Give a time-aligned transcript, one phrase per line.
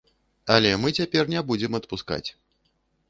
[0.53, 2.27] Але мы цяпер не будзем адпускаць.